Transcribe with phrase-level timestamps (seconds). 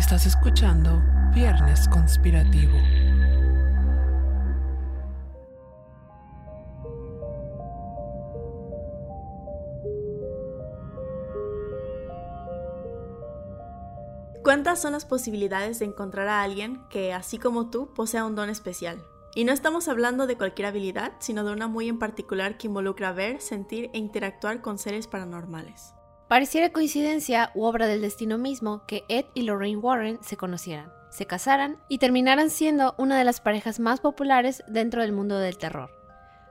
[0.00, 1.02] Estás escuchando
[1.34, 2.72] Viernes Conspirativo.
[14.42, 18.48] ¿Cuántas son las posibilidades de encontrar a alguien que, así como tú, posea un don
[18.48, 19.04] especial?
[19.34, 23.12] Y no estamos hablando de cualquier habilidad, sino de una muy en particular que involucra
[23.12, 25.92] ver, sentir e interactuar con seres paranormales.
[26.30, 31.26] Pareciera coincidencia u obra del destino mismo que Ed y Lorraine Warren se conocieran, se
[31.26, 35.90] casaran y terminaran siendo una de las parejas más populares dentro del mundo del terror.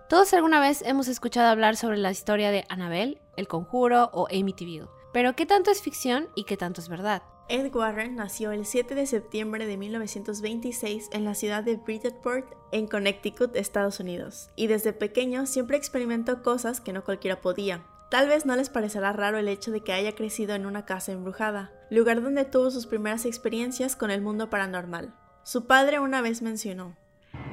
[0.10, 4.90] Todos alguna vez hemos escuchado hablar sobre la historia de Annabelle, El Conjuro o Amityville,
[5.14, 7.24] pero ¿qué tanto es ficción y qué tanto es verdad?
[7.48, 12.86] Ed Warren nació el 7 de septiembre de 1926 en la ciudad de Bridgeport, en
[12.86, 17.86] Connecticut, Estados Unidos, y desde pequeño siempre experimentó cosas que no cualquiera podía.
[18.10, 21.12] Tal vez no les parecerá raro el hecho de que haya crecido en una casa
[21.12, 25.14] embrujada, lugar donde tuvo sus primeras experiencias con el mundo paranormal.
[25.44, 26.98] Su padre una vez mencionó,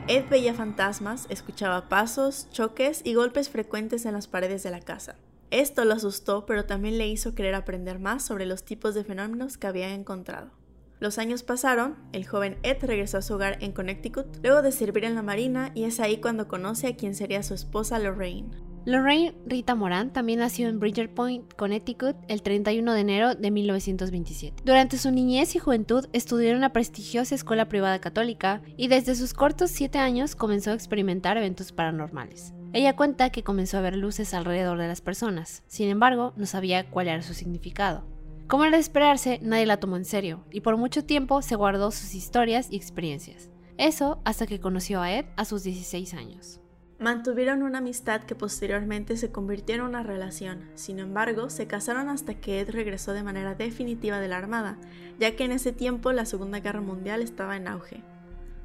[0.08, 5.16] Ed veía fantasmas, escuchaba pasos, choques y golpes frecuentes en las paredes de la casa.
[5.50, 9.58] Esto lo asustó, pero también le hizo querer aprender más sobre los tipos de fenómenos
[9.58, 10.50] que había encontrado.
[10.98, 15.05] Los años pasaron, el joven Ed regresó a su hogar en Connecticut luego de servir
[15.05, 18.65] en la marina y es ahí cuando conoce a quien sería su esposa Lorraine.
[18.86, 24.63] Lorraine Rita Moran también nació en Bridger Point, Connecticut, el 31 de enero de 1927.
[24.64, 29.35] Durante su niñez y juventud estudió en una prestigiosa escuela privada católica y desde sus
[29.35, 32.55] cortos 7 años comenzó a experimentar eventos paranormales.
[32.73, 36.89] Ella cuenta que comenzó a ver luces alrededor de las personas, sin embargo, no sabía
[36.89, 38.05] cuál era su significado.
[38.46, 41.91] Como era de esperarse, nadie la tomó en serio, y por mucho tiempo se guardó
[41.91, 43.51] sus historias y experiencias.
[43.79, 46.61] Eso hasta que conoció a Ed a sus 16 años.
[46.98, 50.70] Mantuvieron una amistad que posteriormente se convirtió en una relación.
[50.74, 54.79] Sin embargo, se casaron hasta que Ed regresó de manera definitiva de la Armada,
[55.18, 58.02] ya que en ese tiempo la Segunda Guerra Mundial estaba en auge.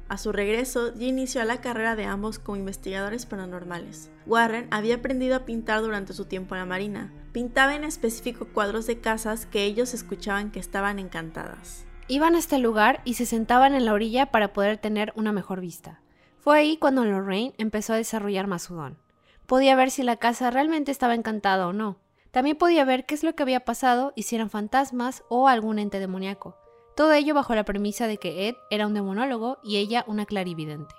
[0.08, 4.10] A su regreso, dio inicio a la carrera de ambos como investigadores paranormales.
[4.26, 7.12] Warren había aprendido a pintar durante su tiempo en la Marina.
[7.32, 11.86] Pintaba en específico cuadros de casas que ellos escuchaban que estaban encantadas.
[12.08, 15.60] Iban hasta el lugar y se sentaban en la orilla para poder tener una mejor
[15.60, 16.01] vista.
[16.42, 18.98] Fue ahí cuando Lorraine empezó a desarrollar más su don.
[19.46, 21.98] Podía ver si la casa realmente estaba encantada o no.
[22.32, 25.78] También podía ver qué es lo que había pasado y si eran fantasmas o algún
[25.78, 26.56] ente demoníaco.
[26.96, 30.96] Todo ello bajo la premisa de que Ed era un demonólogo y ella una clarividente.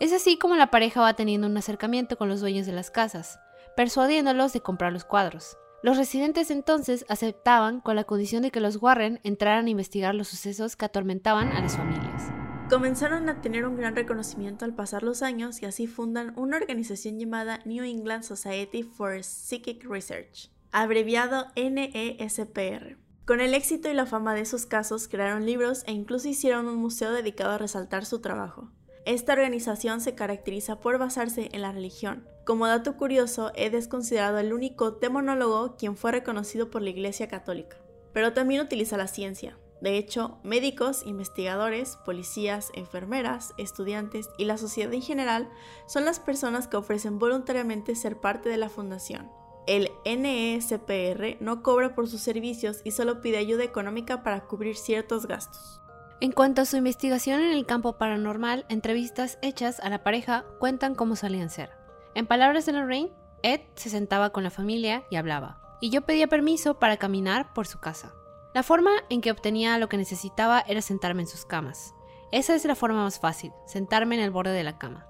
[0.00, 3.38] Es así como la pareja va teniendo un acercamiento con los dueños de las casas,
[3.76, 5.58] persuadiéndolos de comprar los cuadros.
[5.84, 10.26] Los residentes entonces aceptaban con la condición de que los Warren entraran a investigar los
[10.26, 12.32] sucesos que atormentaban a las familias.
[12.68, 17.16] Comenzaron a tener un gran reconocimiento al pasar los años y así fundan una organización
[17.16, 22.98] llamada New England Society for Psychic Research, abreviado NESPR.
[23.24, 26.78] Con el éxito y la fama de esos casos, crearon libros e incluso hicieron un
[26.78, 28.72] museo dedicado a resaltar su trabajo.
[29.04, 32.26] Esta organización se caracteriza por basarse en la religión.
[32.44, 37.28] Como dato curioso, Ed es considerado el único demonólogo quien fue reconocido por la Iglesia
[37.28, 37.76] Católica.
[38.12, 39.56] Pero también utiliza la ciencia.
[39.80, 45.50] De hecho, médicos, investigadores, policías, enfermeras, estudiantes y la sociedad en general
[45.86, 49.30] son las personas que ofrecen voluntariamente ser parte de la fundación.
[49.66, 55.26] El NESPR no cobra por sus servicios y solo pide ayuda económica para cubrir ciertos
[55.26, 55.80] gastos.
[56.20, 60.94] En cuanto a su investigación en el campo paranormal, entrevistas hechas a la pareja cuentan
[60.94, 61.70] cómo solían ser.
[62.14, 63.12] En palabras de Lorraine,
[63.42, 67.66] Ed se sentaba con la familia y hablaba, y yo pedía permiso para caminar por
[67.66, 68.14] su casa.
[68.56, 71.94] La forma en que obtenía lo que necesitaba era sentarme en sus camas.
[72.32, 75.06] Esa es la forma más fácil, sentarme en el borde de la cama.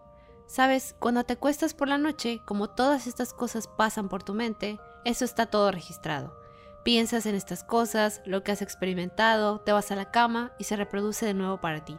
[0.49, 4.81] Sabes, cuando te acuestas por la noche, como todas estas cosas pasan por tu mente,
[5.05, 6.37] eso está todo registrado.
[6.83, 10.75] Piensas en estas cosas, lo que has experimentado, te vas a la cama y se
[10.75, 11.97] reproduce de nuevo para ti.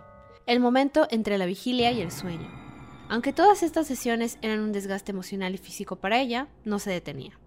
[0.48, 2.52] El momento entre la vigilia y el sueño.
[3.08, 7.40] Aunque todas estas sesiones eran un desgaste emocional y físico para ella, no se detenía.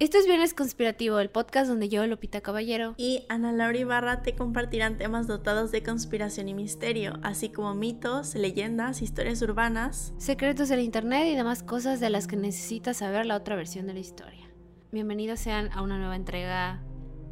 [0.00, 4.34] Esto es Viernes Conspirativo, el podcast donde yo, Lupita Caballero y Ana Laura Ibarra te
[4.34, 10.80] compartirán temas dotados de conspiración y misterio, así como mitos, leyendas, historias urbanas, secretos del
[10.80, 14.50] internet y demás cosas de las que necesitas saber la otra versión de la historia.
[14.90, 16.82] Bienvenidos sean a una nueva entrega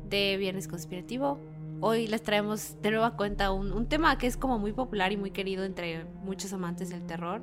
[0.08, 1.40] de Viernes Conspirativo.
[1.80, 5.16] Hoy les traemos de nueva cuenta un, un tema que es como muy popular y
[5.16, 7.42] muy querido entre muchos amantes del terror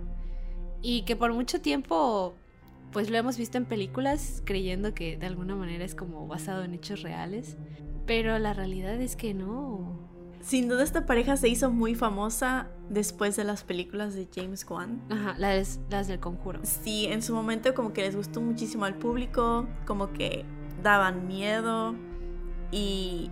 [0.81, 2.35] y que por mucho tiempo
[2.91, 6.73] pues lo hemos visto en películas creyendo que de alguna manera es como basado en
[6.73, 7.57] hechos reales,
[8.05, 10.09] pero la realidad es que no.
[10.41, 15.01] Sin duda esta pareja se hizo muy famosa después de las películas de James Wan.
[15.09, 16.59] Ajá, las, las del conjuro.
[16.63, 20.45] Sí, en su momento como que les gustó muchísimo al público, como que
[20.81, 21.93] daban miedo
[22.71, 23.29] y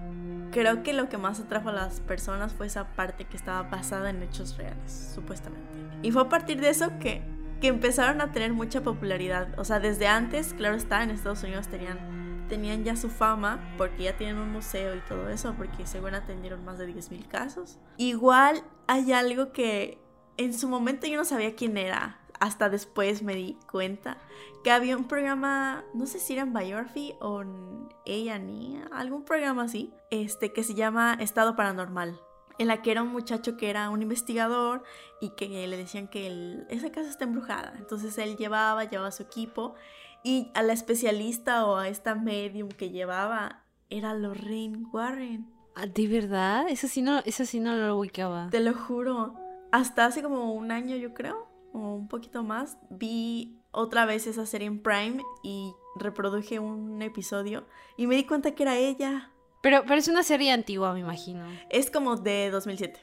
[0.52, 4.10] creo que lo que más atrajo a las personas fue esa parte que estaba basada
[4.10, 5.68] en hechos reales, supuestamente.
[6.04, 7.22] Y fue a partir de eso que
[7.62, 9.58] que empezaron a tener mucha popularidad.
[9.60, 14.04] O sea, desde antes, claro está, en Estados Unidos tenían, tenían ya su fama porque
[14.04, 17.80] ya tienen un museo y todo eso, porque según atendieron más de 10.000 casos.
[17.98, 20.00] Igual hay algo que
[20.38, 24.18] en su momento yo no sabía quién era, hasta después me di cuenta
[24.64, 29.64] que había un programa, no sé si era en Biography o en A&E, algún programa
[29.64, 32.20] así, este que se llama Estado Paranormal
[32.58, 34.84] en la que era un muchacho que era un investigador
[35.22, 37.74] y que le decían que esa casa está embrujada.
[37.78, 39.76] Entonces él llevaba, llevaba su equipo
[40.24, 45.50] y a la especialista o a esta medium que llevaba era Lorraine Warren.
[45.76, 46.68] Ah, ¿De verdad?
[46.70, 48.50] Eso sí no, eso sí no lo ubicaba.
[48.50, 49.36] Te lo juro.
[49.72, 54.46] Hasta hace como un año yo creo, o un poquito más, vi otra vez esa
[54.46, 57.66] serie en Prime y reproduje un episodio
[57.96, 59.32] y me di cuenta que era ella.
[59.62, 61.46] Pero, pero es una serie antigua, me imagino.
[61.70, 63.00] Es como de 2007.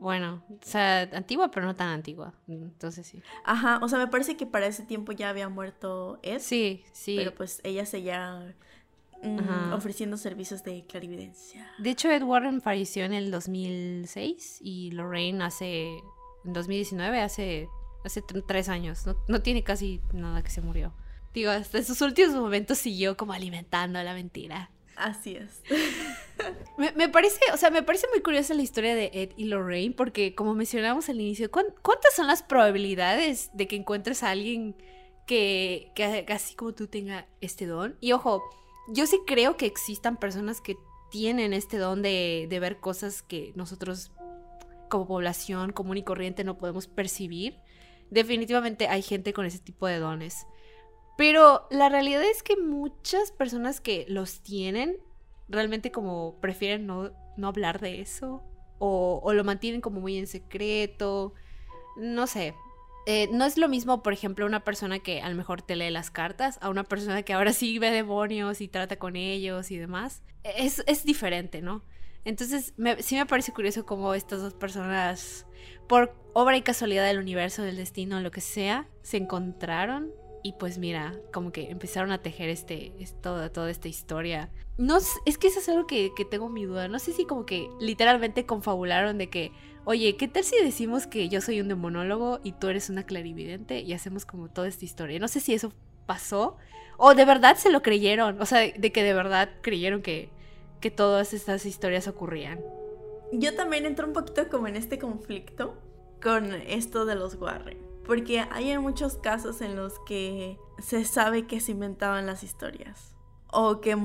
[0.00, 2.32] Bueno, o sea, antigua, pero no tan antigua.
[2.48, 3.22] Entonces sí.
[3.44, 6.38] Ajá, o sea, me parece que para ese tiempo ya había muerto Ed.
[6.40, 7.16] Sí, sí.
[7.18, 8.54] Pero pues ella seguía
[9.22, 11.70] mm, ofreciendo servicios de clarividencia.
[11.78, 15.98] De hecho, Ed Warren falleció en el 2006 y Lorraine hace.
[16.46, 17.68] En 2019, hace,
[18.02, 19.06] hace tres años.
[19.06, 20.94] No, no tiene casi nada que se murió.
[21.34, 24.70] Digo, hasta en sus últimos momentos siguió como alimentando la mentira.
[25.00, 25.62] Así es.
[26.96, 30.34] me, parece, o sea, me parece muy curiosa la historia de Ed y Lorraine, porque
[30.34, 34.76] como mencionamos al inicio, ¿cuántas son las probabilidades de que encuentres a alguien
[35.26, 35.92] que,
[36.28, 37.96] así como tú tenga este don?
[38.00, 38.42] Y ojo,
[38.88, 40.76] yo sí creo que existan personas que
[41.10, 44.12] tienen este don de, de ver cosas que nosotros
[44.88, 47.56] como población común y corriente no podemos percibir.
[48.10, 50.46] Definitivamente hay gente con ese tipo de dones.
[51.20, 54.96] Pero la realidad es que muchas personas que los tienen
[55.50, 57.12] realmente como prefieren no,
[57.42, 58.42] hablar de eso
[58.78, 61.34] o, lo mantienen como muy en secreto.
[61.98, 62.54] No sé.
[63.04, 65.90] Eh, no es lo mismo, por ejemplo, una persona que a lo mejor te lee
[65.90, 69.76] las cartas a una persona que ahora sí ve demonios y trata con ellos y
[69.76, 70.22] demás.
[70.42, 71.84] Es, es diferente, ¿no?
[72.24, 75.44] Entonces, sí me parece curioso cómo estas dos personas,
[75.86, 80.78] por obra y casualidad del universo, del destino, lo que sea, se encontraron y pues
[80.78, 82.92] mira, como que empezaron a tejer este,
[83.22, 84.50] toda, toda esta historia.
[84.78, 86.88] No, es que eso es algo que, que, tengo mi duda.
[86.88, 89.52] No sé si como que literalmente confabularon de que,
[89.84, 93.80] oye, ¿qué tal si decimos que yo soy un demonólogo y tú eres una clarividente
[93.80, 95.18] y hacemos como toda esta historia?
[95.18, 95.72] No sé si eso
[96.06, 96.56] pasó
[96.96, 98.40] o de verdad se lo creyeron.
[98.40, 100.30] O sea, de que de verdad creyeron que,
[100.80, 102.60] que todas estas historias ocurrían.
[103.32, 105.76] Yo también entro un poquito como en este conflicto
[106.22, 111.60] con esto de los Warren porque hay muchos casos en los que se sabe que
[111.60, 113.14] se inventaban las historias
[113.52, 113.96] o que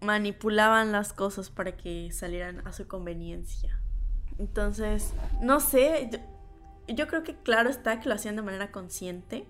[0.00, 3.80] manipulaban las cosas para que salieran a su conveniencia.
[4.38, 6.10] Entonces, no sé,
[6.88, 9.46] yo, creo que claro está que lo hacían de manera consciente.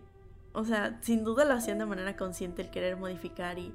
[0.52, 3.72] O sea, sin duda lo hacían de manera consciente el querer modificar y,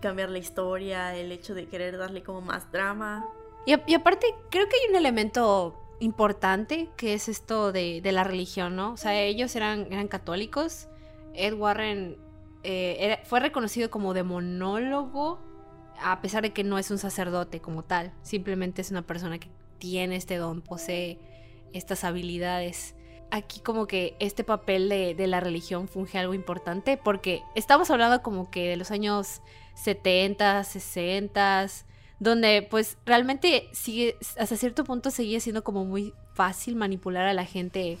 [0.00, 3.26] cambiar la historia, el hecho de querer darle como más drama.
[3.66, 8.74] Y, y aparte, creo que hay un elemento importante que es esto de, la religión,
[8.74, 8.92] ¿no?
[8.92, 10.88] O sea, ellos eran, eran católicos.
[11.34, 12.16] Ed Warren
[12.62, 15.38] eh, fue reconocido como demonólogo,
[16.00, 18.12] a pesar de que no es un sacerdote como tal.
[18.22, 21.18] Simplemente es una persona que tiene este don, posee
[21.72, 22.96] estas habilidades.
[23.30, 28.22] Aquí como que este papel de, de la religión funge algo importante porque estamos hablando
[28.22, 29.40] como que de los años
[29.74, 31.66] 70, 60,
[32.20, 37.46] donde pues realmente sigue, hasta cierto punto seguía siendo como muy fácil manipular a la
[37.46, 37.98] gente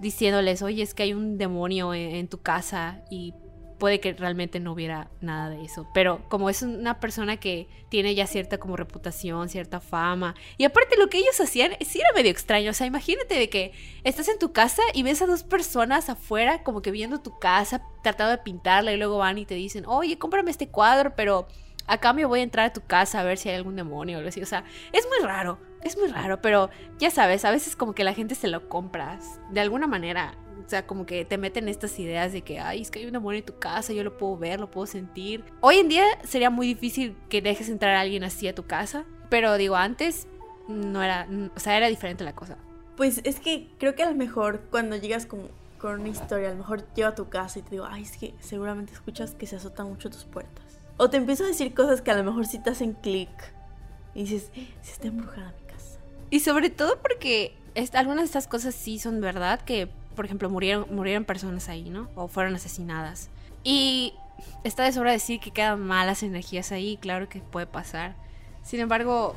[0.00, 3.32] diciéndoles, oye, es que hay un demonio en, tu casa y
[3.78, 5.86] puede que realmente no hubiera nada de eso.
[5.94, 10.34] Pero como es una persona que tiene ya cierta como reputación, cierta fama.
[10.58, 12.72] Y aparte lo que ellos hacían sí era medio extraño.
[12.72, 16.64] O sea, imagínate de que estás en tu casa y ves a dos personas afuera
[16.64, 20.18] como que viendo tu casa, tratando de pintarla y luego van y te dicen, oye,
[20.18, 21.46] cómprame este cuadro, pero
[21.86, 24.18] a cambio voy a entrar a tu casa a ver si hay algún demonio o
[24.18, 24.42] algo así.
[24.42, 28.04] O sea, es muy raro, es muy raro, pero ya sabes, a veces como que
[28.04, 29.18] la gente se lo compra
[29.50, 30.36] de alguna manera.
[30.64, 33.12] O sea, como que te meten estas ideas de que, ay, es que hay un
[33.12, 35.44] demonio en tu casa, yo lo puedo ver, lo puedo sentir.
[35.60, 39.04] Hoy en día sería muy difícil que dejes entrar a alguien así a tu casa,
[39.28, 40.26] pero digo, antes
[40.66, 42.56] no era, o sea, era diferente la cosa.
[42.96, 45.48] Pues es que creo que a lo mejor cuando llegas con,
[45.78, 48.16] con una historia, a lo mejor llego a tu casa y te digo, ay, es
[48.16, 50.63] que seguramente escuchas que se azotan mucho tus puertas.
[50.96, 53.30] O te empiezo a decir cosas que a lo mejor sí te hacen clic.
[54.14, 55.98] Y dices, si está embrujada mi casa.
[56.30, 57.56] Y sobre todo porque
[57.94, 62.08] algunas de estas cosas sí son verdad, que por ejemplo murieron, murieron personas ahí, ¿no?
[62.14, 63.28] O fueron asesinadas.
[63.64, 64.14] Y
[64.62, 68.14] está de sobra decir que quedan malas energías ahí, claro que puede pasar.
[68.62, 69.34] Sin embargo,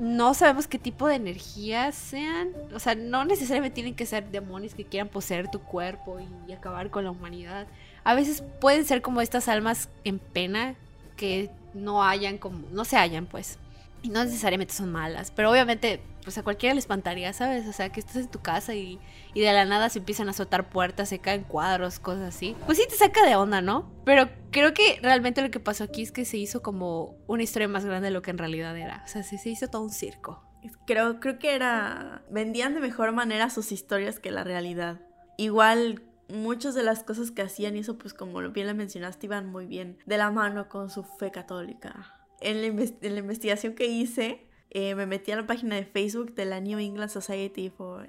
[0.00, 2.52] no sabemos qué tipo de energías sean.
[2.74, 6.90] O sea, no necesariamente tienen que ser demonios que quieran poseer tu cuerpo y acabar
[6.90, 7.66] con la humanidad.
[8.04, 10.74] A veces pueden ser como estas almas en pena
[11.16, 13.58] que no hayan como, no se hallan pues.
[14.02, 17.68] Y no necesariamente son malas, pero obviamente pues a cualquiera le espantaría, ¿sabes?
[17.68, 18.98] O sea, que estás en tu casa y,
[19.32, 22.56] y de la nada se empiezan a azotar puertas, se caen cuadros, cosas así.
[22.66, 23.88] Pues sí te saca de onda, ¿no?
[24.04, 27.68] Pero creo que realmente lo que pasó aquí es que se hizo como una historia
[27.68, 29.04] más grande de lo que en realidad era.
[29.04, 30.42] O sea, se, se hizo todo un circo.
[30.84, 32.24] Creo, creo que era...
[32.28, 35.02] Vendían de mejor manera sus historias que la realidad.
[35.36, 39.46] Igual muchas de las cosas que hacían y eso pues como bien le mencionaste iban
[39.46, 42.12] muy bien de la mano con su fe católica.
[42.40, 46.60] En la, investigación que hice eh, me metí a la página de Facebook de la
[46.60, 48.08] New England Society for...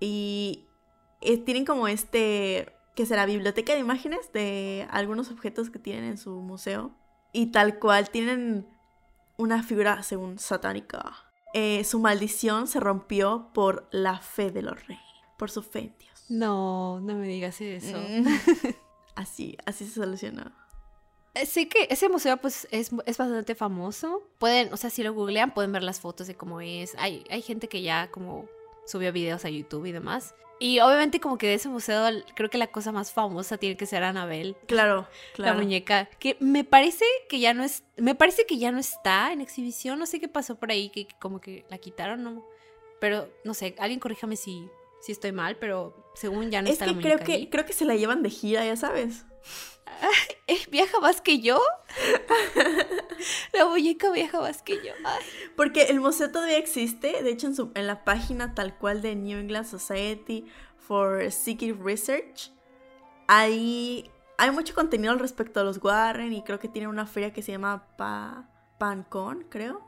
[0.00, 0.66] y
[1.20, 6.18] eh, tienen como este que será biblioteca de imágenes de algunos objetos que tienen en
[6.18, 6.90] su museo
[7.32, 8.66] y tal cual tienen
[9.36, 11.14] una figura según satánica.
[11.54, 15.00] Eh, su maldición se rompió por la fe de los reyes,
[15.38, 16.07] por su fe en.
[16.28, 17.98] No, no me digas eso.
[17.98, 18.26] Mm.
[19.14, 20.52] así, así se solucionó.
[21.34, 24.22] Eh, sí que ese museo pues es, bastante famoso.
[24.38, 26.94] Pueden, o sea, si lo googlean pueden ver las fotos de cómo es.
[26.98, 28.46] Hay, hay gente que ya como
[28.86, 30.34] subió videos a YouTube y demás.
[30.60, 32.04] Y obviamente como que de ese museo
[32.34, 34.56] creo que la cosa más famosa tiene que ser Anabel.
[34.66, 35.54] Claro, claro.
[35.54, 36.06] La muñeca.
[36.18, 37.84] Que me parece que ya no es.
[37.96, 39.98] Me parece que ya no está en exhibición.
[39.98, 42.44] No sé qué pasó por ahí, que, que como que la quitaron, ¿no?
[43.00, 44.68] Pero no sé, alguien corríjame si,
[45.00, 47.84] si estoy mal, pero según ya no está la muñeca creo que creo que se
[47.84, 49.24] la llevan de gira, ya sabes.
[50.70, 51.60] ¿Viaja más que yo?
[53.52, 54.92] la muñeca viaja más que yo.
[55.56, 57.22] Porque el museo todavía existe.
[57.22, 61.76] De hecho, en, su, en la página tal cual de New England Society for Psychic
[61.82, 62.52] Research,
[63.26, 67.32] ahí hay mucho contenido al respecto a los Warren y creo que tienen una feria
[67.32, 69.82] que se llama pa, PanCon, creo.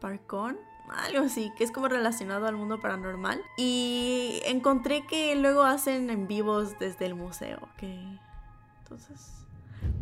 [0.00, 0.58] ParCon
[0.90, 3.40] algo así, que es como relacionado al mundo paranormal.
[3.56, 7.98] Y encontré que luego hacen en vivos desde el museo, que
[8.82, 9.46] entonces,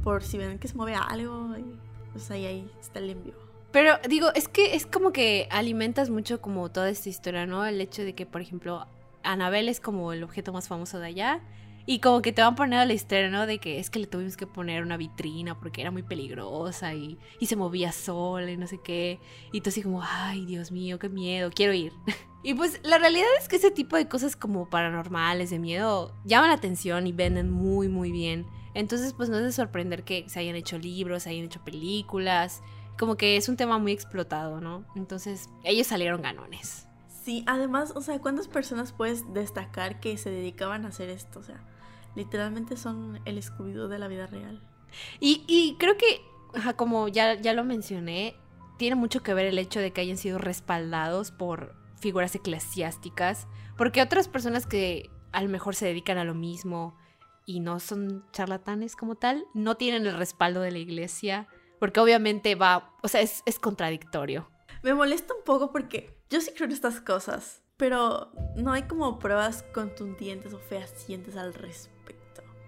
[0.02, 1.54] por si ven que se mueve algo,
[2.12, 3.38] pues ahí, ahí está el en vivo.
[3.72, 7.64] Pero digo, es que es como que alimentas mucho como toda esta historia, ¿no?
[7.64, 8.86] El hecho de que, por ejemplo,
[9.24, 11.40] Anabel es como el objeto más famoso de allá
[11.86, 13.46] y como que te van poniendo la historia, ¿no?
[13.46, 17.18] De que es que le tuvimos que poner una vitrina porque era muy peligrosa y,
[17.38, 19.20] y se movía sola y no sé qué.
[19.52, 21.92] Y tú así como, ay, Dios mío, qué miedo, quiero ir.
[22.42, 26.48] y pues la realidad es que ese tipo de cosas como paranormales, de miedo, llaman
[26.48, 28.46] la atención y venden muy, muy bien.
[28.72, 32.62] Entonces, pues no es de sorprender que se hayan hecho libros, se hayan hecho películas.
[32.98, 34.84] Como que es un tema muy explotado, ¿no?
[34.96, 36.88] Entonces, ellos salieron ganones.
[37.24, 41.40] Sí, además, o sea, ¿cuántas personas puedes destacar que se dedicaban a hacer esto?
[41.40, 41.64] O sea,
[42.14, 44.61] literalmente son el escudo de la vida real.
[45.21, 46.23] Y, creo que,
[46.76, 48.37] como ya, ya lo mencioné,
[48.78, 54.02] tiene mucho que ver el hecho de que hayan sido respaldados por figuras eclesiásticas, porque
[54.02, 56.97] otras personas que a lo mejor se dedican a lo mismo
[57.47, 61.49] y no son charlatanes como tal, no tienen el respaldo de la iglesia,
[61.80, 64.49] porque obviamente va, o sea, es, es contradictorio.
[64.83, 69.18] Me molesta un poco porque yo sí creo en estas cosas, pero no hay como
[69.18, 71.93] pruebas contundentes o fehacientes al respecto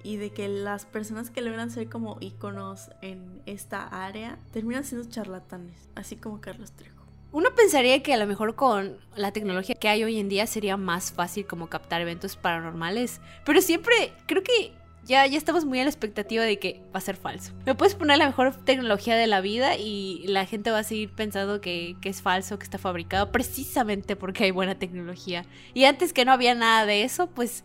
[0.07, 5.11] y de que las personas que logran ser como íconos en esta área terminan siendo
[5.11, 6.95] charlatanes, así como Carlos Trejo.
[7.33, 10.77] Uno pensaría que a lo mejor con la tecnología que hay hoy en día sería
[10.77, 14.73] más fácil como captar eventos paranormales, pero siempre creo que
[15.07, 17.53] ya, ya estamos muy a la expectativa de que va a ser falso.
[17.65, 21.11] Me puedes poner la mejor tecnología de la vida y la gente va a seguir
[21.11, 25.45] pensando que, que es falso, que está fabricado, precisamente porque hay buena tecnología.
[25.75, 27.65] Y antes que no había nada de eso, pues,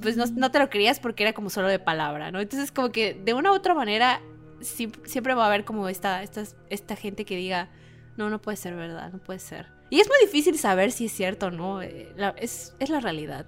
[0.00, 2.40] pues no, no te lo creías porque era como solo de palabra, ¿no?
[2.40, 4.22] Entonces como que de una u otra manera
[4.60, 7.68] siempre va a haber como esta, esta, esta gente que diga,
[8.16, 9.66] no, no puede ser verdad, no puede ser.
[9.90, 13.46] Y es muy difícil saber si es cierto o no, eh, es, es la realidad.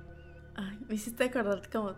[0.54, 1.94] Ay, me hiciste acordar como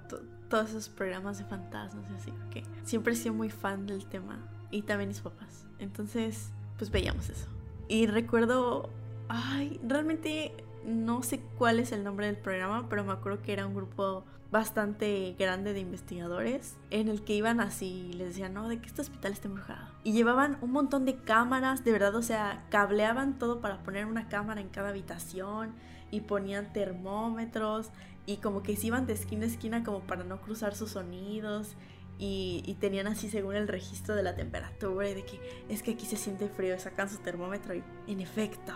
[0.52, 4.38] todos esos programas de fantasmas y así, que siempre he sido muy fan del tema.
[4.70, 5.64] Y también mis papás.
[5.78, 7.46] Entonces, pues veíamos eso.
[7.88, 8.90] Y recuerdo,
[9.28, 10.52] ay, realmente
[10.84, 14.24] no sé cuál es el nombre del programa, pero me acuerdo que era un grupo
[14.52, 18.86] bastante grande de investigadores en el que iban así y les decían, no, de que
[18.86, 19.88] este hospital está embrujado.
[20.04, 24.28] Y llevaban un montón de cámaras, de verdad, o sea, cableaban todo para poner una
[24.28, 25.72] cámara en cada habitación
[26.10, 27.90] y ponían termómetros
[28.26, 31.74] y como que se iban de esquina a esquina como para no cruzar sus sonidos
[32.18, 36.04] y, tenían así según el registro de la temperatura y de que es que aquí
[36.04, 38.74] se siente frío, sacan su termómetro y en efecto.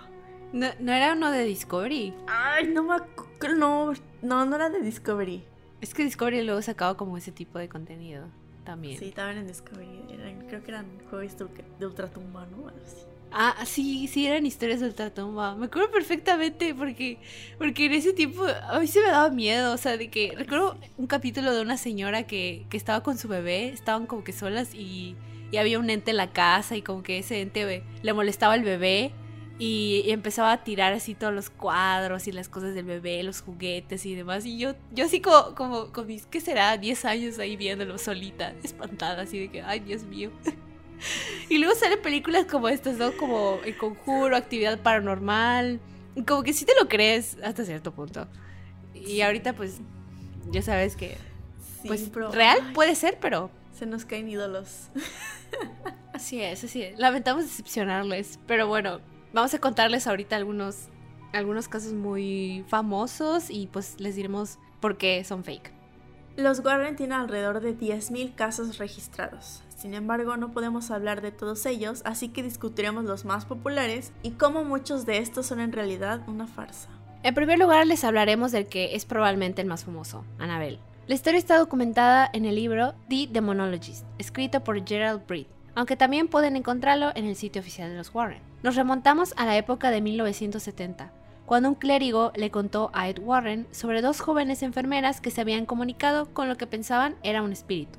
[0.52, 2.14] No, no era uno de Discovery.
[2.26, 2.96] Ay, no me
[3.56, 3.92] no,
[4.22, 5.44] no, no era de Discovery.
[5.80, 8.28] Es que Discovery luego sacaba como ese tipo de contenido
[8.64, 8.98] también.
[8.98, 10.02] Sí, estaban en Discovery.
[10.48, 11.36] creo que eran juegos
[11.78, 12.68] de ultratumba, ¿no?
[12.68, 13.06] Algo así.
[13.32, 15.54] Ah, sí, sí, eran historias de ultratumba.
[15.56, 17.18] Me acuerdo perfectamente porque,
[17.58, 19.72] porque en ese tiempo a mí se me daba miedo.
[19.74, 23.28] O sea, de que recuerdo un capítulo de una señora que, que estaba con su
[23.28, 25.16] bebé, estaban como que solas y,
[25.52, 28.62] y, había un ente en la casa y como que ese ente le molestaba al
[28.62, 29.12] bebé
[29.58, 34.04] y, empezaba a tirar así todos los cuadros y las cosas del bebé, los juguetes
[34.04, 34.44] y demás.
[34.44, 36.76] Y yo, yo así como, como con mis, ¿qué será?
[36.76, 40.30] 10 años ahí viéndolo solita, espantada, así de que, ay, Dios mío.
[41.48, 43.12] y luego salen películas como estas, ¿no?
[43.16, 45.80] Como El Conjuro, Actividad Paranormal.
[46.26, 48.28] Como que sí te lo crees hasta cierto punto.
[48.94, 49.78] Y ahorita pues
[50.50, 51.16] ya sabes que...
[51.86, 53.50] pues real puede ser, pero...
[53.72, 54.88] Se nos caen ídolos.
[56.14, 56.98] así es, así es.
[56.98, 58.38] Lamentamos decepcionarles.
[58.46, 59.00] Pero bueno,
[59.36, 60.88] vamos a contarles ahorita algunos,
[61.34, 65.72] algunos casos muy famosos y pues les diremos por qué son fake.
[66.38, 69.62] Los Warren tienen alrededor de 10.000 casos registrados.
[69.76, 74.32] Sin embargo, no podemos hablar de todos ellos, así que discutiremos los más populares y
[74.32, 76.88] cómo muchos de estos son en realidad una farsa.
[77.22, 80.78] En primer lugar, les hablaremos del que es probablemente el más famoso, Annabelle.
[81.08, 86.28] La historia está documentada en el libro The Demonologist, escrito por Gerald Breed, aunque también
[86.28, 88.55] pueden encontrarlo en el sitio oficial de los Warren.
[88.62, 91.12] Nos remontamos a la época de 1970,
[91.44, 95.66] cuando un clérigo le contó a Ed Warren sobre dos jóvenes enfermeras que se habían
[95.66, 97.98] comunicado con lo que pensaban era un espíritu.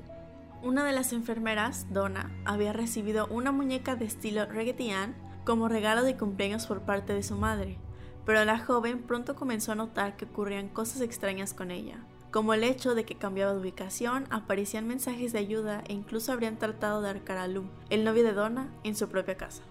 [0.62, 6.16] Una de las enfermeras, Donna, había recibido una muñeca de estilo Reggaeton como regalo de
[6.16, 7.78] cumpleaños por parte de su madre,
[8.26, 12.00] pero la joven pronto comenzó a notar que ocurrían cosas extrañas con ella,
[12.32, 16.58] como el hecho de que cambiaba de ubicación, aparecían mensajes de ayuda e incluso habrían
[16.58, 19.62] tratado de arcar a Lou, el novio de Donna, en su propia casa.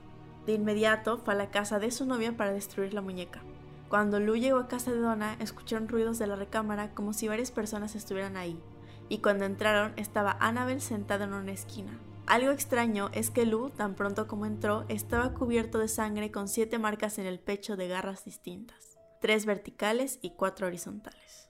[0.47, 3.41] De inmediato fue a la casa de su novia para destruir la muñeca.
[3.89, 7.51] Cuando Lu llegó a casa de Donna, escucharon ruidos de la recámara como si varias
[7.51, 8.57] personas estuvieran ahí,
[9.09, 11.99] y cuando entraron estaba Annabel sentada en una esquina.
[12.27, 16.79] Algo extraño es que Lu, tan pronto como entró, estaba cubierto de sangre con siete
[16.79, 21.49] marcas en el pecho de garras distintas, tres verticales y cuatro horizontales.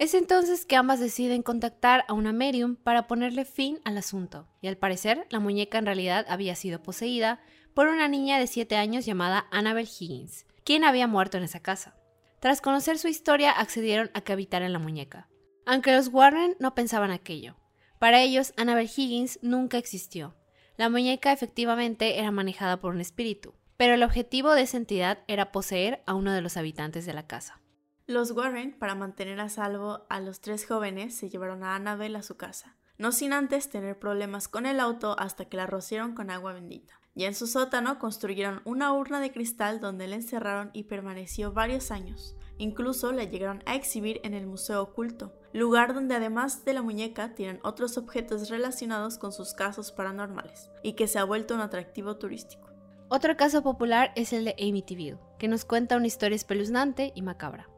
[0.00, 4.66] Es entonces que ambas deciden contactar a una medium para ponerle fin al asunto, y
[4.66, 7.40] al parecer la muñeca en realidad había sido poseída
[7.74, 11.94] por una niña de 7 años llamada Annabel Higgins, quien había muerto en esa casa.
[12.40, 15.28] Tras conocer su historia, accedieron a que habitara en la muñeca.
[15.64, 17.56] Aunque los Warren no pensaban aquello.
[17.98, 20.34] Para ellos, Annabel Higgins nunca existió.
[20.76, 25.52] La muñeca efectivamente era manejada por un espíritu, pero el objetivo de esa entidad era
[25.52, 27.60] poseer a uno de los habitantes de la casa.
[28.06, 32.22] Los Warren, para mantener a salvo a los tres jóvenes, se llevaron a Annabel a
[32.22, 36.30] su casa, no sin antes tener problemas con el auto hasta que la rociaron con
[36.30, 40.84] agua bendita y en su sótano construyeron una urna de cristal donde la encerraron y
[40.84, 42.36] permaneció varios años.
[42.58, 47.34] Incluso la llegaron a exhibir en el Museo Oculto, lugar donde además de la muñeca
[47.34, 52.16] tienen otros objetos relacionados con sus casos paranormales, y que se ha vuelto un atractivo
[52.16, 52.70] turístico.
[53.08, 57.68] Otro caso popular es el de Amityville, que nos cuenta una historia espeluznante y macabra.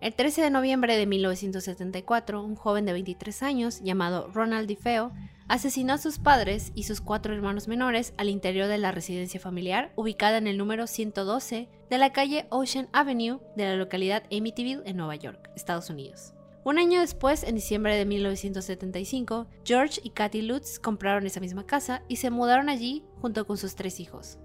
[0.00, 5.12] El 13 de noviembre de 1974, un joven de 23 años llamado Ronald DiFeo
[5.52, 9.92] asesinó a sus padres y sus cuatro hermanos menores al interior de la residencia familiar
[9.96, 14.96] ubicada en el número 112 de la calle Ocean Avenue de la localidad Amityville en
[14.96, 16.32] Nueva York, Estados Unidos.
[16.64, 22.02] Un año después, en diciembre de 1975, George y Kathy Lutz compraron esa misma casa
[22.08, 24.38] y se mudaron allí junto con sus tres hijos.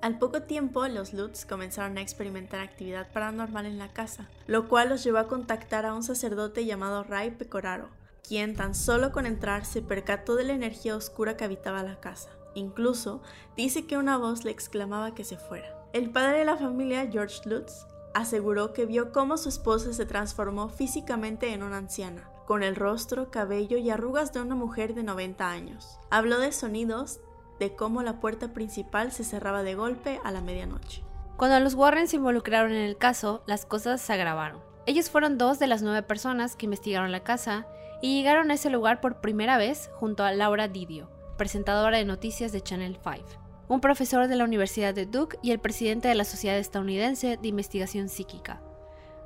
[0.00, 4.90] Al poco tiempo, los Lutz comenzaron a experimentar actividad paranormal en la casa, lo cual
[4.90, 7.88] los llevó a contactar a un sacerdote llamado Ray Pecoraro,
[8.26, 12.30] quien tan solo con entrar se percató de la energía oscura que habitaba la casa.
[12.54, 13.22] Incluso
[13.56, 15.76] dice que una voz le exclamaba que se fuera.
[15.92, 20.68] El padre de la familia, George Lutz, aseguró que vio cómo su esposa se transformó
[20.68, 25.50] físicamente en una anciana, con el rostro, cabello y arrugas de una mujer de 90
[25.50, 25.98] años.
[26.10, 27.20] Habló de sonidos,
[27.58, 31.02] de cómo la puerta principal se cerraba de golpe a la medianoche.
[31.36, 34.60] Cuando los Warren se involucraron en el caso, las cosas se agravaron.
[34.86, 37.66] Ellos fueron dos de las nueve personas que investigaron la casa
[38.02, 42.52] y llegaron a ese lugar por primera vez junto a Laura Didio, presentadora de noticias
[42.52, 46.24] de Channel 5, un profesor de la Universidad de Duke y el presidente de la
[46.24, 48.60] Sociedad Estadounidense de Investigación Psíquica.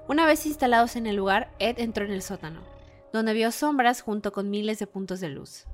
[0.08, 2.60] Una vez instalados en el lugar, Ed entró en el sótano,
[3.14, 5.64] donde vio sombras junto con miles de puntos de luz.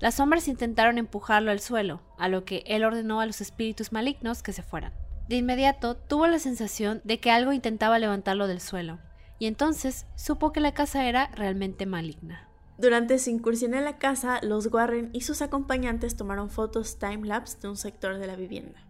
[0.00, 4.42] Las sombras intentaron empujarlo al suelo, a lo que él ordenó a los espíritus malignos
[4.42, 4.94] que se fueran.
[5.28, 9.00] De inmediato tuvo la sensación de que algo intentaba levantarlo del suelo,
[9.38, 12.48] y entonces supo que la casa era realmente maligna.
[12.78, 17.68] Durante su incursión en la casa, los Warren y sus acompañantes tomaron fotos time-lapse de
[17.68, 18.88] un sector de la vivienda.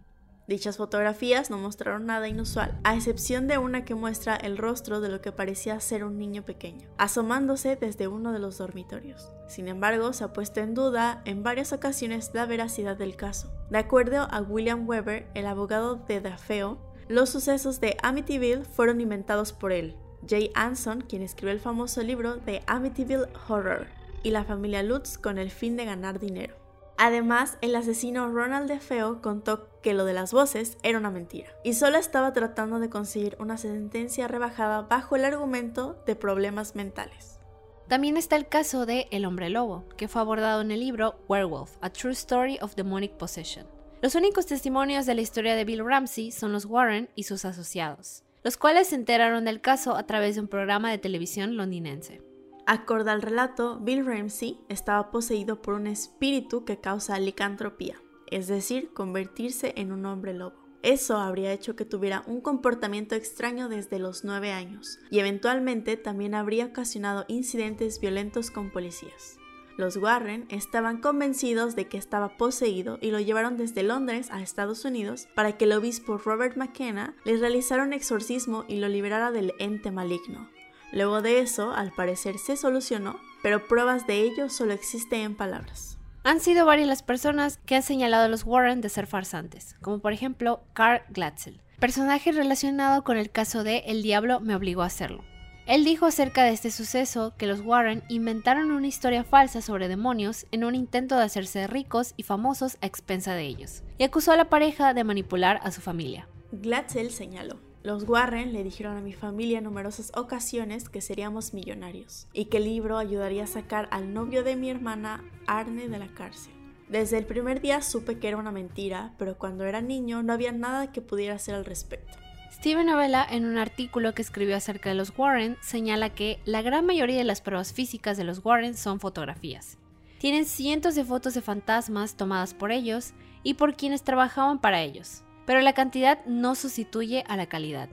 [0.49, 5.09] Dichas fotografías no mostraron nada inusual, a excepción de una que muestra el rostro de
[5.09, 9.31] lo que parecía ser un niño pequeño, asomándose desde uno de los dormitorios.
[9.47, 13.51] Sin embargo, se ha puesto en duda en varias ocasiones la veracidad del caso.
[13.69, 19.53] De acuerdo a William Weber, el abogado de Dafeo, los sucesos de Amityville fueron inventados
[19.53, 19.95] por él,
[20.27, 23.87] Jay Anson, quien escribió el famoso libro de Amityville Horror,
[24.23, 26.55] y la familia Lutz con el fin de ganar dinero.
[26.97, 31.73] Además, el asesino Ronald DeFeo contó que lo de las voces era una mentira, y
[31.73, 37.39] solo estaba tratando de conseguir una sentencia rebajada bajo el argumento de problemas mentales.
[37.87, 41.77] También está el caso de El hombre lobo, que fue abordado en el libro Werewolf,
[41.81, 43.65] A True Story of Demonic Possession.
[44.01, 48.23] Los únicos testimonios de la historia de Bill Ramsey son los Warren y sus asociados
[48.43, 52.21] los cuales se enteraron del caso a través de un programa de televisión londinense.
[52.65, 58.93] Acorde al relato, Bill Ramsey estaba poseído por un espíritu que causa licantropía, es decir,
[58.93, 60.69] convertirse en un hombre lobo.
[60.83, 66.35] Eso habría hecho que tuviera un comportamiento extraño desde los nueve años y eventualmente también
[66.35, 69.38] habría ocasionado incidentes violentos con policías.
[69.79, 74.83] Los Warren estaban convencidos de que estaba poseído y lo llevaron desde Londres a Estados
[74.83, 79.53] Unidos para que el obispo Robert McKenna le realizara un exorcismo y lo liberara del
[79.57, 80.49] ente maligno.
[80.91, 85.97] Luego de eso, al parecer se solucionó, pero pruebas de ello solo existen en palabras.
[86.25, 89.99] Han sido varias las personas que han señalado a los Warren de ser farsantes, como
[89.99, 94.87] por ejemplo Carl Glatzel, personaje relacionado con el caso de El diablo me obligó a
[94.87, 95.23] hacerlo.
[95.69, 100.47] Él dijo acerca de este suceso que los Warren inventaron una historia falsa sobre demonios
[100.49, 104.35] en un intento de hacerse ricos y famosos a expensa de ellos, y acusó a
[104.35, 106.27] la pareja de manipular a su familia.
[106.51, 107.59] Glatzel señaló.
[107.83, 112.57] Los Warren le dijeron a mi familia en numerosas ocasiones que seríamos millonarios y que
[112.57, 116.51] el libro ayudaría a sacar al novio de mi hermana Arne de la cárcel.
[116.87, 120.51] Desde el primer día supe que era una mentira, pero cuando era niño no había
[120.51, 122.17] nada que pudiera hacer al respecto.
[122.51, 126.85] Steven Novella, en un artículo que escribió acerca de los Warren, señala que la gran
[126.85, 129.77] mayoría de las pruebas físicas de los Warren son fotografías.
[130.17, 135.23] Tienen cientos de fotos de fantasmas tomadas por ellos y por quienes trabajaban para ellos,
[135.45, 137.87] pero la cantidad no sustituye a la calidad.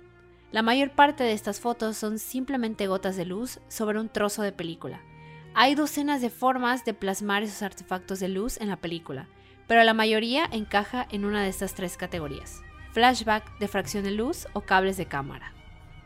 [0.52, 4.52] La mayor parte de estas fotos son simplemente gotas de luz sobre un trozo de
[4.52, 5.02] película.
[5.54, 9.28] Hay docenas de formas de plasmar esos artefactos de luz en la película,
[9.68, 12.62] pero la mayoría encaja en una de estas tres categorías
[12.96, 15.52] flashback, fracción de luz o cables de cámara.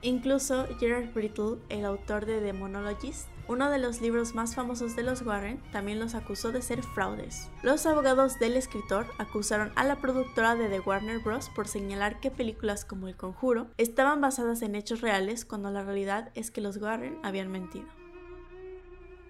[0.03, 5.05] Incluso Gerard Brittle, el autor de The Monologist, uno de los libros más famosos de
[5.05, 7.48] los Warren, también los acusó de ser fraudes.
[7.62, 11.48] Los abogados del escritor acusaron a la productora de The Warner Bros.
[11.50, 16.33] por señalar que películas como El Conjuro estaban basadas en hechos reales cuando la realidad
[16.35, 17.87] es que los Warren habían mentido.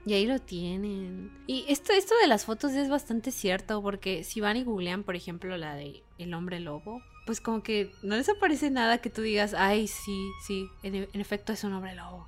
[0.06, 1.30] Y ahí lo tienen.
[1.46, 5.14] Y esto, esto de las fotos es bastante cierto, porque si van y googlean, por
[5.14, 9.22] ejemplo, la de El hombre lobo, pues como que no les aparece nada que tú
[9.22, 12.26] digas, ay, sí, sí, en, e, efecto es un hombre lobo.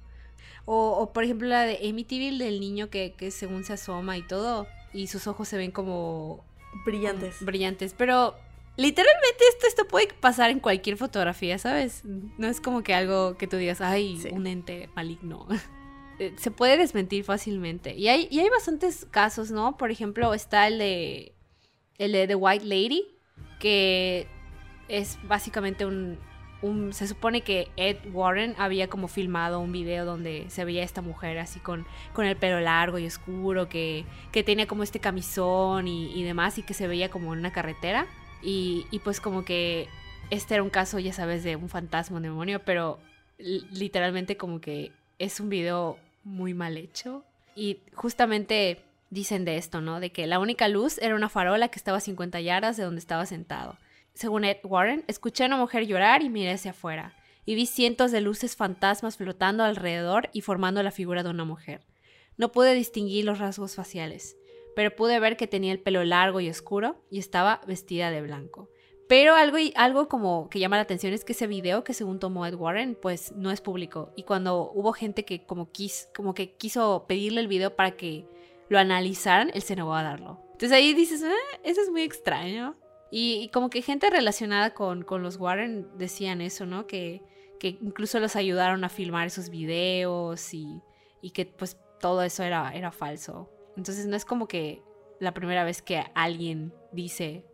[0.64, 5.08] O, por ejemplo la de Amityville del niño que, según se asoma y todo, y
[5.08, 6.44] sus ojos se ven como...
[6.86, 7.44] Brillantes.
[7.44, 8.36] brillantes, pero
[8.76, 12.04] literalmente esto, esto puede pasar en cualquier fotografía, ¿sabes?
[12.04, 15.48] No es como que algo que tú digas, ay, un ente maligno.
[16.18, 17.96] Eh, se puede desmentir fácilmente.
[17.96, 19.78] Y hay, y hay bastantes casos, ¿no?
[19.78, 21.34] Por ejemplo, está el de,
[21.96, 23.06] el de The White Lady,
[23.58, 24.28] que
[24.92, 26.18] es básicamente un,
[26.92, 31.38] se supone que Ed Warren había como filmado un video donde se veía esta mujer
[31.38, 36.22] así con, con el pelo largo y oscuro, que, que tenía como este camisón y,
[36.22, 38.06] demás y que se veía como en una carretera.
[38.42, 39.88] Y, y, pues como que
[40.30, 42.98] este era un caso, ya sabes, de un fantasma, un demonio, pero
[43.38, 47.24] literalmente como que es un video muy mal hecho.
[47.56, 50.00] Y justamente dicen de esto, ¿no?
[50.00, 53.00] De que la única luz era una farola que estaba a 50 yardas de donde
[53.00, 53.78] estaba sentado.
[54.14, 57.14] Según Ed Warren, escuché a una mujer llorar y miré hacia afuera.
[57.44, 61.86] Y vi cientos de luces fantasmas flotando alrededor y formando la figura de una mujer.
[62.36, 64.36] No pude distinguir los rasgos faciales,
[64.76, 68.70] pero pude ver que tenía el pelo largo y oscuro y estaba vestida de blanco.
[69.08, 72.46] Pero algo, algo como que llama la atención es que ese video que según tomó
[72.46, 74.12] Ed Warren, pues no es público.
[74.16, 75.70] Y cuando hubo gente que como,
[76.14, 78.26] como que quiso pedirle el video para que
[78.68, 80.40] lo analizaran, él se negó a darlo.
[80.52, 82.76] Entonces ahí dices, eh, eso es muy extraño.
[83.14, 86.86] Y, como que gente relacionada con, con, los Warren decían eso, ¿no?
[86.86, 87.22] Que,
[87.60, 90.80] que incluso los ayudaron a filmar esos videos y,
[91.20, 93.50] y que pues todo eso era, era falso.
[93.76, 94.82] Entonces no es como que
[95.20, 97.44] la primera vez que alguien dice,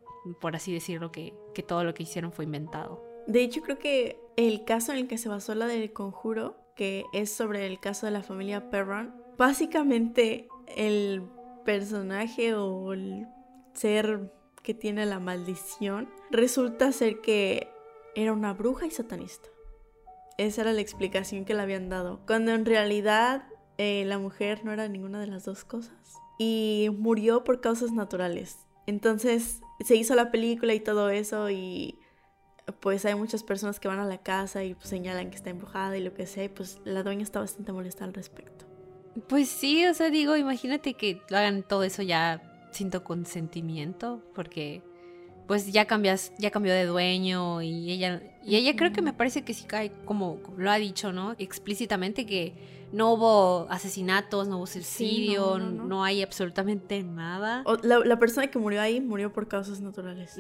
[0.41, 3.05] por así decirlo, que, que todo lo que hicieron fue inventado.
[3.27, 7.05] De hecho, creo que el caso en el que se basó la del conjuro, que
[7.13, 11.25] es sobre el caso de la familia Perron, básicamente el
[11.65, 13.27] personaje o el
[13.75, 17.69] ser que tiene la maldición resulta ser que
[18.15, 19.49] era una bruja y satanista.
[20.37, 22.21] Esa era la explicación que le habían dado.
[22.27, 23.45] Cuando en realidad
[23.79, 25.95] eh, la mujer no era ninguna de las dos cosas.
[26.39, 28.59] Y murió por causas naturales.
[28.87, 31.99] Entonces se hizo la película y todo eso y
[32.81, 35.97] pues hay muchas personas que van a la casa y pues, señalan que está embrujada
[35.97, 38.67] y lo que sea y pues la dueña está bastante molesta al respecto.
[39.29, 44.83] Pues sí, o sea, digo, imagínate que hagan todo eso ya sin tu consentimiento, porque
[45.47, 49.43] pues ya cambias, ya cambió de dueño y ella, y ella creo que me parece
[49.45, 51.35] que sí cae, como lo ha dicho, ¿no?
[51.39, 52.55] Explícitamente que
[52.93, 57.65] no hubo asesinatos, no hubo suicidio, no, hay absolutamente nada.
[57.83, 60.37] la, persona que murió ahí murió por causas naturales.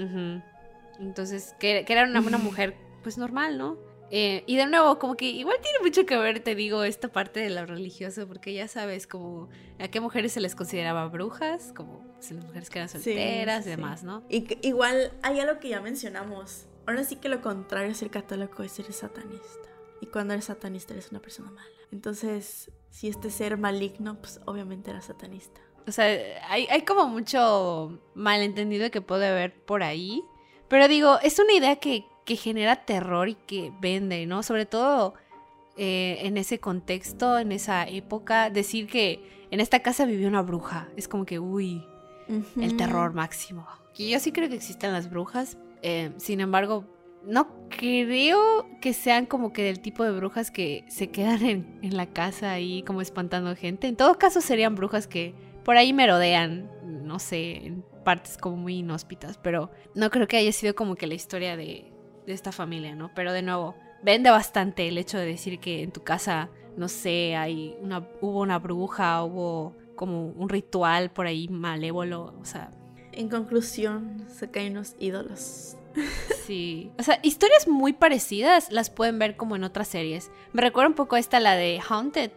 [1.00, 3.78] Entonces, que, era una, una mujer pues normal, ¿no?
[4.10, 7.40] Eh, y de nuevo, como que igual tiene mucho que ver, te digo, esta parte
[7.40, 12.04] de lo religioso, porque ya sabes, como a qué mujeres se les consideraba brujas, como
[12.20, 14.22] si las mujeres que eran solteras y demás, ¿no?
[14.28, 16.66] Y igual hay algo que ya mencionamos.
[16.86, 19.68] Ahora sí que lo contrario a ser católico es ser satanista.
[20.00, 21.68] Y cuando eres satanista eres una persona mala.
[21.92, 25.60] Entonces, si este ser maligno, pues obviamente era satanista.
[25.86, 26.06] O sea,
[26.48, 30.22] hay, hay como mucho malentendido que puede haber por ahí.
[30.68, 34.42] Pero digo, es una idea que, que genera terror y que vende, ¿no?
[34.42, 35.14] Sobre todo
[35.78, 40.90] eh, en ese contexto, en esa época, decir que en esta casa vivió una bruja,
[40.98, 41.82] es como que, uy,
[42.60, 43.66] el terror máximo.
[43.96, 46.84] Y yo sí creo que existen las brujas, eh, sin embargo,
[47.24, 51.96] no creo que sean como que del tipo de brujas que se quedan en, en,
[51.96, 53.88] la casa ahí como espantando gente.
[53.88, 58.80] En todo caso serían brujas que por ahí merodean, no sé, en partes como muy
[58.80, 61.90] inhóspitas, pero no creo que haya sido como que la historia de,
[62.28, 63.10] de esta familia, ¿no?
[63.14, 67.34] Pero de nuevo, vende bastante el hecho de decir que en tu casa, no sé,
[67.36, 72.70] hay una, hubo una bruja, hubo como un ritual por ahí malévolo, o sea...
[73.12, 75.74] En conclusión, se caen los ídolos.
[76.46, 80.30] Sí, o sea, historias muy parecidas las pueden ver como en otras series.
[80.54, 82.30] Me recuerda un poco a esta, la de Haunted,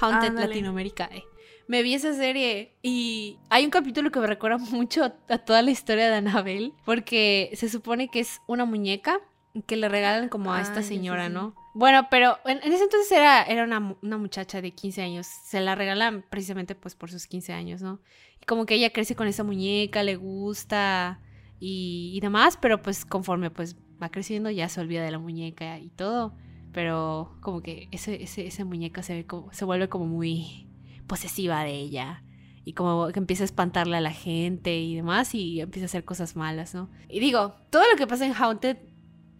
[0.00, 1.10] Haunted Latinoamérica.
[1.12, 1.24] Eh.
[1.66, 5.70] Me vi esa serie y hay un capítulo que me recuerda mucho a toda la
[5.72, 9.20] historia de Annabelle, porque se supone que es una muñeca
[9.66, 11.54] que le regalan como a esta señora, ¿no?
[11.74, 13.80] Bueno, pero en, ese entonces era, era una,
[14.18, 15.26] muchacha de 15 años.
[15.26, 18.00] Se la regalan precisamente pues por sus 15 años, ¿no?
[18.40, 21.20] Y como que ella crece con esa muñeca, le gusta
[21.58, 25.90] y, demás, pero pues conforme pues va creciendo ya se olvida de la muñeca y
[25.90, 26.34] todo.
[26.72, 30.68] Pero como que ese, ese, esa muñeca se, ve como, se vuelve como muy
[31.06, 32.22] posesiva de ella.
[32.64, 36.04] Y como que empieza a espantarle a la gente y demás y empieza a hacer
[36.04, 36.90] cosas malas, ¿no?
[37.08, 38.76] Y digo, todo lo que pasa en Haunted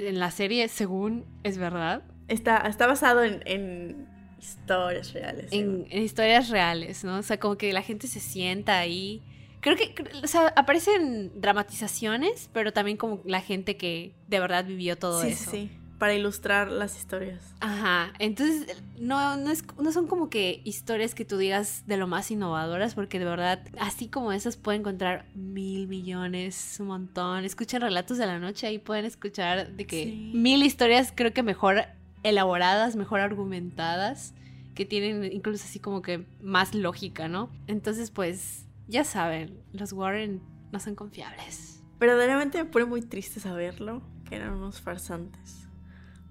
[0.03, 2.03] en la serie, según es verdad.
[2.29, 4.07] Está, está basado en,
[4.39, 5.53] historias reales.
[5.53, 7.19] En, historias reales, ¿no?
[7.19, 9.23] O sea, como que la gente se sienta ahí.
[9.61, 14.97] Creo que, o sea, aparecen dramatizaciones, pero también como la gente que de verdad vivió
[14.97, 15.51] todo eso.
[15.51, 17.55] Sí, sí para ilustrar las historias.
[17.61, 22.07] Ajá, entonces no, no, es, no son como que historias que tú digas de lo
[22.07, 27.45] más innovadoras, porque de verdad, así como esas pueden encontrar mil millones, un montón.
[27.45, 31.85] Escuchen relatos de la noche, ahí pueden escuchar de que mil historias creo que mejor
[32.23, 34.33] elaboradas, mejor argumentadas,
[34.75, 37.51] que tienen incluso así como que más lógica, ¿no?
[37.67, 40.41] Entonces pues ya saben, los Warren
[40.73, 41.83] no son confiables.
[41.99, 45.70] Verdaderamente me pone muy triste saberlo, que eran unos farsantes.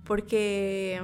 [0.10, 1.00] Porque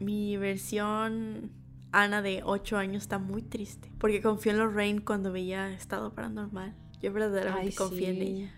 [0.00, 1.52] mi versión
[1.92, 3.92] Ana de 8 años está muy triste.
[3.98, 6.74] Porque confió en Lorraine cuando veía estado paranormal.
[7.00, 8.54] Yo verdaderamente confié en ella.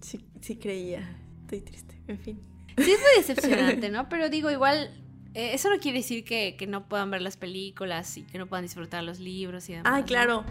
[0.00, 1.14] Sí, sí creía.
[1.42, 2.00] Estoy triste.
[2.06, 2.40] En fin.
[2.78, 4.08] Sí es muy decepcionante, ¿no?
[4.08, 4.90] Pero digo, igual
[5.34, 8.46] Eh, eso no quiere decir que, que no puedan ver las películas y que no
[8.46, 9.92] puedan disfrutar los libros y demás.
[9.94, 10.06] Ay, ¿no?
[10.06, 10.44] claro.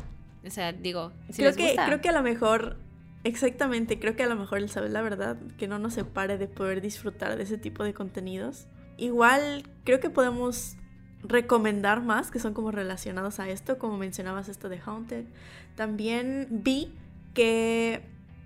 [0.45, 2.77] O sea, digo, si creo les que, creo que a lo mejor,
[3.27, 6.47] exactamente, creo que a lo mejor el saber la verdad, que no nos separe de
[6.47, 8.67] poder disfrutar de ese tipo de contenidos.
[8.97, 10.77] Igual creo que podemos
[11.23, 15.25] recomendar más que son como relacionados a esto, como mencionabas esto de Haunted.
[15.75, 16.93] También vi
[17.33, 18.01] que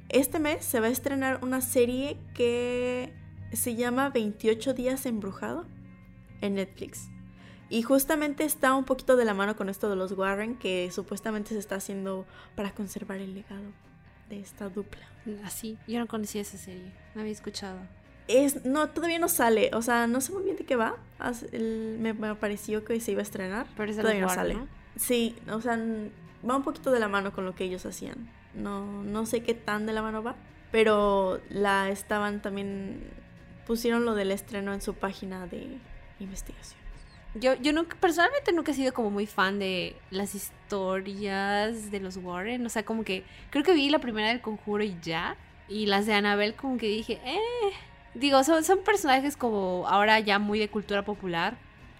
[0.09, 3.13] este mes se va a estrenar una serie que
[3.53, 5.65] se llama 28 días embrujado
[6.41, 7.09] en Netflix.
[7.69, 11.49] Y justamente está un poquito de la mano con esto de los Warren, que supuestamente
[11.51, 13.90] se está haciendo para conservar el legado
[14.31, 15.05] de esta dupla.
[15.45, 17.77] Así, yo no conocía esa serie, no había escuchado.
[18.27, 20.95] Es, no, todavía no sale, o sea, no sé muy bien de qué va.
[21.51, 23.67] El- me, me pareció que se iba a estrenar.
[23.77, 24.57] Pero es todavía no sale.
[24.95, 25.77] Sí, o sea,
[26.49, 28.29] va un poquito de la mano con lo que ellos hacían.
[28.53, 30.35] No, no sé qué tan de la mano va,
[30.71, 33.03] pero la estaban también
[33.67, 35.77] pusieron lo del estreno en su página de
[36.19, 36.80] investigación.
[37.35, 42.17] Yo, yo nunca, personalmente nunca he sido como muy fan de las historias de los
[42.17, 42.65] Warren.
[42.65, 45.35] O sea, como que creo que vi la primera del conjuro y ya.
[45.69, 47.39] Y las de Annabelle como que dije, eh.
[48.13, 51.55] Digo, son, son personajes como ahora ya muy de cultura popular.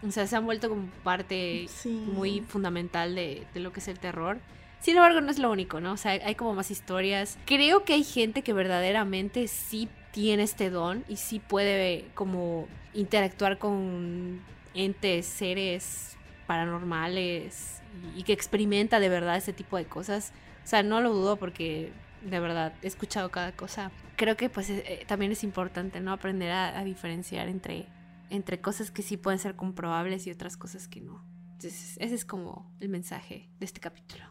[0.05, 1.89] O sea, se han vuelto como parte Sí.
[1.89, 4.39] muy fundamental de, de lo que es el terror.
[4.81, 5.93] Sin embargo, no es lo único, ¿no?
[5.93, 7.37] O sea, hay como más historias.
[7.45, 13.57] Creo que hay gente que verdaderamente sí tiene este don y sí puede como interactuar
[13.59, 14.41] con
[14.73, 17.81] entes, seres paranormales
[18.15, 20.33] y, que experimenta de verdad ese tipo de cosas.
[20.63, 23.91] O sea, no lo dudo porque de verdad he escuchado cada cosa.
[24.15, 26.11] Creo que pues eh, eh, también es importante, ¿no?
[26.11, 27.87] Aprender a, a diferenciar entre,
[28.29, 31.23] entre cosas que sí pueden ser comprobables y otras cosas que no.
[31.53, 34.23] Entonces, ese es como el mensaje de este capítulo.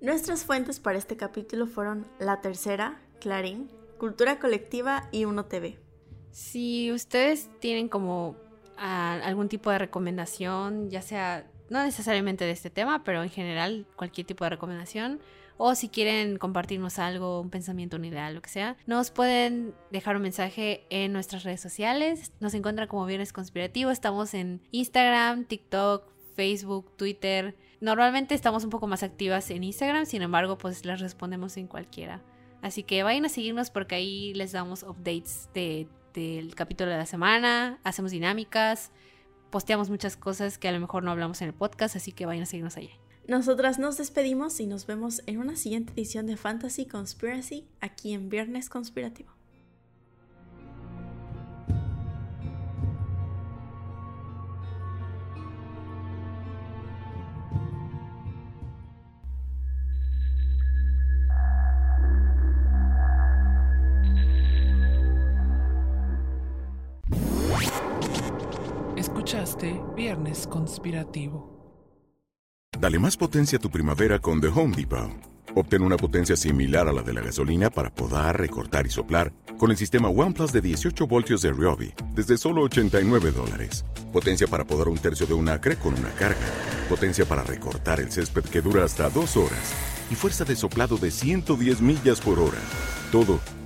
[0.00, 5.80] Nuestras fuentes para este capítulo fueron La Tercera, Clarín, Cultura Colectiva y Uno TV.
[6.30, 8.36] Si ustedes tienen como
[8.78, 13.86] ah, algún tipo de recomendación, ya sea no necesariamente de este tema, pero en general
[13.96, 15.20] cualquier tipo de recomendación,
[15.58, 20.16] o si quieren compartirnos algo, un pensamiento, una idea, lo que sea, nos pueden dejar
[20.16, 22.32] un mensaje en nuestras redes sociales.
[22.38, 23.90] Nos encuentran como Viernes Conspirativo.
[23.90, 27.56] Estamos en Instagram, TikTok, Facebook, Twitter.
[27.80, 32.22] Normalmente estamos un poco más activas en Instagram, sin embargo, pues les respondemos en cualquiera.
[32.62, 37.06] Así que vayan a seguirnos porque ahí les damos updates de, del capítulo de la
[37.06, 38.90] semana, hacemos dinámicas,
[39.50, 42.42] posteamos muchas cosas que a lo mejor no hablamos en el podcast, así que vayan
[42.42, 42.90] a seguirnos allá.
[43.26, 48.30] Nosotras nos despedimos y nos vemos en una siguiente edición de Fantasy Conspiracy aquí en
[48.30, 49.37] Viernes Conspirativo.
[70.28, 71.56] Conspirativo.
[72.78, 75.10] Dale más potencia a tu primavera con The Home Depot.
[75.54, 79.70] Obtén una potencia similar a la de la gasolina para podar, recortar y soplar con
[79.70, 83.86] el sistema OnePlus de 18 voltios de Ryobi desde solo 89 dólares.
[84.12, 86.46] Potencia para podar un tercio de un acre con una carga.
[86.90, 89.74] Potencia para recortar el césped que dura hasta dos horas.
[90.10, 92.60] Y fuerza de soplado de 110 millas por hora.
[93.10, 93.40] Todo